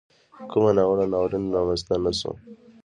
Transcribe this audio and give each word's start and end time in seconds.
کومه 0.51 0.71
ناوړه 0.77 1.05
ناورین 1.13 1.45
را 1.53 1.61
مینځته 1.67 1.95
نه 2.03 2.11
سو. 2.19 2.31